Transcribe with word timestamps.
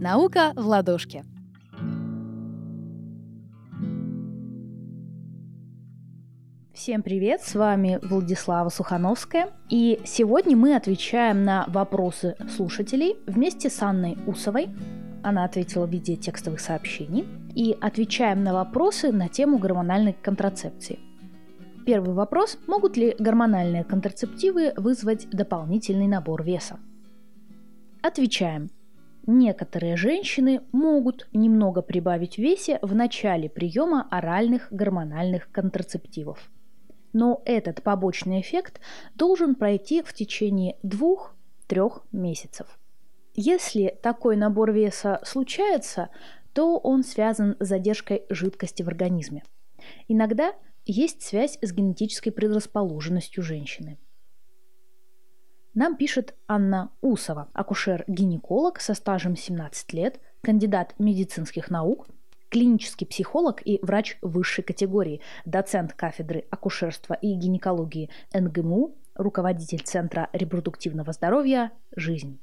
Наука 0.00 0.52
в 0.54 0.64
ладошке. 0.64 1.24
Всем 6.72 7.02
привет, 7.02 7.42
с 7.42 7.56
вами 7.56 7.98
Владислава 8.02 8.68
Сухановская, 8.68 9.50
и 9.68 10.00
сегодня 10.04 10.56
мы 10.56 10.76
отвечаем 10.76 11.42
на 11.42 11.64
вопросы 11.66 12.36
слушателей 12.56 13.16
вместе 13.26 13.70
с 13.70 13.82
Анной 13.82 14.16
Усовой. 14.28 14.68
Она 15.24 15.42
ответила 15.42 15.84
в 15.84 15.90
виде 15.90 16.14
текстовых 16.14 16.60
сообщений. 16.60 17.26
И 17.56 17.76
отвечаем 17.80 18.44
на 18.44 18.52
вопросы 18.52 19.10
на 19.10 19.28
тему 19.28 19.58
гормональной 19.58 20.12
контрацепции. 20.12 21.00
Первый 21.84 22.14
вопрос. 22.14 22.56
Могут 22.68 22.96
ли 22.96 23.16
гормональные 23.18 23.82
контрацептивы 23.82 24.74
вызвать 24.76 25.28
дополнительный 25.30 26.06
набор 26.06 26.44
веса? 26.44 26.78
Отвечаем. 28.00 28.70
Некоторые 29.26 29.96
женщины 29.96 30.62
могут 30.72 31.28
немного 31.32 31.82
прибавить 31.82 32.38
весе 32.38 32.78
в 32.82 32.94
начале 32.94 33.48
приема 33.48 34.06
оральных 34.10 34.68
гормональных 34.70 35.50
контрацептивов. 35.50 36.50
Но 37.12 37.42
этот 37.44 37.82
побочный 37.82 38.40
эффект 38.40 38.80
должен 39.14 39.54
пройти 39.54 40.02
в 40.02 40.12
течение 40.12 40.76
двух-трех 40.82 42.04
месяцев. 42.12 42.78
Если 43.34 43.96
такой 44.02 44.36
набор 44.36 44.72
веса 44.72 45.20
случается, 45.24 46.08
то 46.52 46.78
он 46.78 47.04
связан 47.04 47.56
с 47.60 47.68
задержкой 47.68 48.24
жидкости 48.30 48.82
в 48.82 48.88
организме. 48.88 49.44
Иногда 50.08 50.54
есть 50.84 51.22
связь 51.22 51.58
с 51.60 51.72
генетической 51.72 52.30
предрасположенностью 52.30 53.42
женщины. 53.42 53.98
Нам 55.74 55.96
пишет 55.96 56.34
Анна 56.46 56.90
Усова, 57.00 57.48
акушер-гинеколог 57.52 58.80
со 58.80 58.94
стажем 58.94 59.36
17 59.36 59.92
лет, 59.92 60.20
кандидат 60.42 60.94
медицинских 60.98 61.70
наук, 61.70 62.08
клинический 62.48 63.06
психолог 63.06 63.60
и 63.64 63.78
врач 63.82 64.18
высшей 64.22 64.64
категории, 64.64 65.20
доцент 65.44 65.92
кафедры 65.92 66.46
акушерства 66.50 67.14
и 67.14 67.34
гинекологии 67.34 68.10
НГМУ, 68.32 68.96
руководитель 69.14 69.82
Центра 69.82 70.30
репродуктивного 70.32 71.12
здоровья 71.12 71.72
«Жизнь». 71.94 72.40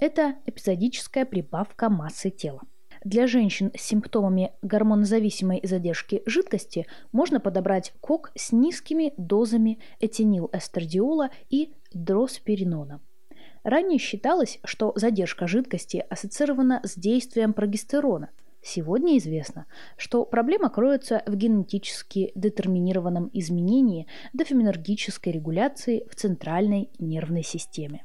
Это 0.00 0.36
эпизодическая 0.46 1.24
прибавка 1.24 1.88
массы 1.88 2.30
тела. 2.30 2.60
Для 3.04 3.26
женщин 3.26 3.70
с 3.76 3.82
симптомами 3.82 4.52
гормонозависимой 4.62 5.60
задержки 5.62 6.22
жидкости 6.26 6.86
можно 7.12 7.40
подобрать 7.40 7.92
кок 8.00 8.32
с 8.34 8.52
низкими 8.52 9.14
дозами 9.16 9.78
этинилэстердиола 10.00 11.30
и 11.48 11.72
дросперинона. 11.92 13.00
Ранее 13.62 13.98
считалось, 13.98 14.58
что 14.64 14.92
задержка 14.96 15.46
жидкости 15.46 16.04
ассоциирована 16.08 16.80
с 16.84 16.98
действием 16.98 17.52
прогестерона. 17.52 18.30
Сегодня 18.62 19.18
известно, 19.18 19.66
что 19.96 20.24
проблема 20.24 20.68
кроется 20.68 21.22
в 21.26 21.36
генетически 21.36 22.32
детерминированном 22.34 23.30
изменении 23.32 24.06
дофаминергической 24.32 25.32
регуляции 25.32 26.06
в 26.10 26.16
центральной 26.16 26.90
нервной 26.98 27.44
системе. 27.44 28.04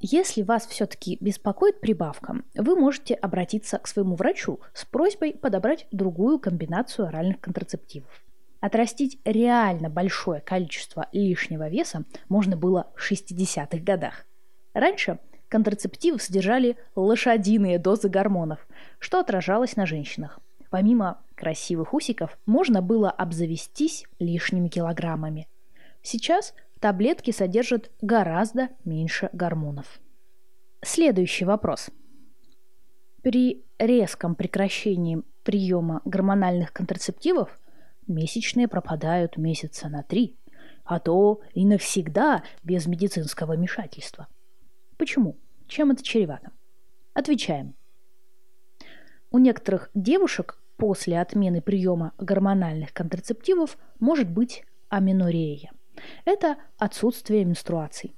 Если 0.00 0.42
вас 0.42 0.66
все-таки 0.66 1.18
беспокоит 1.20 1.80
прибавка, 1.80 2.42
вы 2.54 2.76
можете 2.76 3.14
обратиться 3.14 3.78
к 3.78 3.88
своему 3.88 4.14
врачу 4.14 4.60
с 4.72 4.84
просьбой 4.84 5.32
подобрать 5.32 5.88
другую 5.90 6.38
комбинацию 6.38 7.08
оральных 7.08 7.40
контрацептивов. 7.40 8.22
Отрастить 8.60 9.18
реально 9.24 9.90
большое 9.90 10.40
количество 10.40 11.08
лишнего 11.10 11.68
веса 11.68 12.04
можно 12.28 12.56
было 12.56 12.92
в 12.94 13.10
60-х 13.10 13.78
годах. 13.78 14.24
Раньше 14.72 15.18
контрацептивы 15.48 16.20
содержали 16.20 16.76
лошадиные 16.94 17.80
дозы 17.80 18.08
гормонов, 18.08 18.68
что 19.00 19.18
отражалось 19.18 19.74
на 19.74 19.84
женщинах. 19.84 20.38
Помимо 20.70 21.22
красивых 21.34 21.92
усиков, 21.92 22.38
можно 22.46 22.82
было 22.82 23.10
обзавестись 23.10 24.04
лишними 24.20 24.68
килограммами. 24.68 25.48
Сейчас 26.02 26.54
таблетки 26.80 27.30
содержат 27.30 27.90
гораздо 28.00 28.70
меньше 28.84 29.30
гормонов. 29.32 30.00
Следующий 30.82 31.44
вопрос. 31.44 31.90
При 33.22 33.64
резком 33.78 34.34
прекращении 34.34 35.22
приема 35.42 36.02
гормональных 36.04 36.72
контрацептивов 36.72 37.58
месячные 38.06 38.68
пропадают 38.68 39.36
месяца 39.36 39.88
на 39.88 40.02
три, 40.02 40.36
а 40.84 41.00
то 41.00 41.40
и 41.52 41.66
навсегда 41.66 42.44
без 42.62 42.86
медицинского 42.86 43.54
вмешательства. 43.54 44.28
Почему? 44.96 45.36
Чем 45.66 45.90
это 45.90 46.02
чревато? 46.02 46.52
Отвечаем. 47.12 47.74
У 49.30 49.38
некоторых 49.38 49.90
девушек 49.94 50.62
после 50.76 51.20
отмены 51.20 51.60
приема 51.60 52.14
гормональных 52.18 52.92
контрацептивов 52.94 53.76
может 53.98 54.30
быть 54.30 54.64
аменорея. 54.88 55.70
Это 56.24 56.58
отсутствие 56.76 57.44
менструаций. 57.44 58.14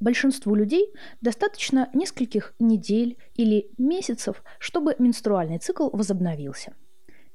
Большинству 0.00 0.54
людей 0.54 0.94
достаточно 1.20 1.90
нескольких 1.92 2.54
недель 2.58 3.18
или 3.34 3.70
месяцев, 3.76 4.42
чтобы 4.58 4.96
менструальный 4.98 5.58
цикл 5.58 5.90
возобновился. 5.90 6.74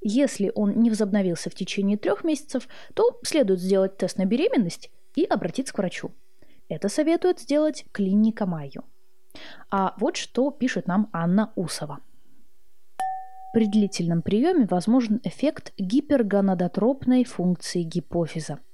Если 0.01 0.51
он 0.55 0.71
не 0.71 0.89
возобновился 0.89 1.51
в 1.51 1.55
течение 1.55 1.97
трех 1.97 2.23
месяцев, 2.23 2.67
то 2.95 3.19
следует 3.23 3.59
сделать 3.59 3.97
тест 3.97 4.17
на 4.17 4.25
беременность 4.25 4.89
и 5.15 5.25
обратиться 5.25 5.73
к 5.73 5.77
врачу. 5.77 6.11
Это 6.67 6.89
советует 6.89 7.39
сделать 7.39 7.85
клиника 7.91 8.47
Майю. 8.47 8.83
А 9.69 9.93
вот 9.97 10.17
что 10.17 10.49
пишет 10.49 10.87
нам 10.87 11.09
Анна 11.13 11.53
Усова. 11.55 11.99
При 13.53 13.67
длительном 13.67 14.23
приеме 14.23 14.65
возможен 14.65 15.21
эффект 15.23 15.71
гипергонадотропной 15.77 17.23
функции 17.25 17.83
гипофиза– 17.83 18.59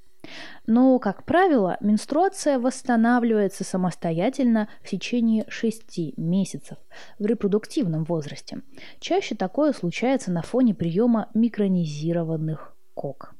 но, 0.68 1.00
как 1.00 1.26
правило, 1.26 1.78
менструация 1.82 2.60
восстанавливается 2.60 3.64
самостоятельно 3.64 4.70
в 4.82 4.90
течение 4.90 5.46
6 5.48 6.18
месяцев 6.18 6.78
в 7.20 7.26
репродуктивном 7.26 8.04
возрасте. 8.04 8.62
Чаще 9.00 9.36
такое 9.36 9.74
случается 9.74 10.32
на 10.32 10.42
фоне 10.42 10.74
приема 10.74 11.30
микронизированных 11.34 12.76
кок. 12.94 13.34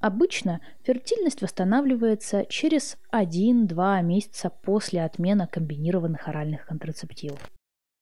Обычно 0.00 0.60
фертильность 0.84 1.42
восстанавливается 1.42 2.46
через 2.48 2.98
1-2 3.12 4.02
месяца 4.02 4.50
после 4.50 5.02
отмены 5.02 5.48
комбинированных 5.48 6.28
оральных 6.28 6.66
контрацептивов. 6.66 7.40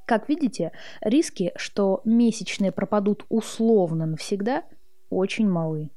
Как 0.06 0.28
видите, 0.28 0.74
риски, 1.00 1.54
что 1.56 2.02
месячные 2.04 2.74
пропадут 2.74 3.26
условно 3.30 4.06
навсегда, 4.06 4.66
очень 5.10 5.48
малы. 5.48 5.92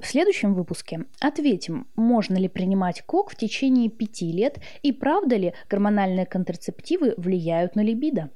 В 0.00 0.06
следующем 0.06 0.54
выпуске 0.54 1.04
ответим, 1.20 1.86
можно 1.94 2.34
ли 2.34 2.48
принимать 2.48 3.02
КОК 3.02 3.30
в 3.30 3.36
течение 3.36 3.90
пяти 3.90 4.32
лет 4.32 4.58
и 4.82 4.90
правда 4.90 5.36
ли 5.36 5.54
гормональные 5.70 6.26
контрацептивы 6.26 7.14
влияют 7.16 7.76
на 7.76 7.82
либидо. 7.82 8.30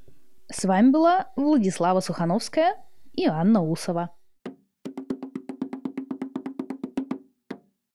С 0.51 0.65
вами 0.65 0.91
была 0.91 1.27
Владислава 1.37 2.01
Сухановская 2.01 2.77
и 3.13 3.27
Анна 3.27 3.63
Усова. 3.63 4.11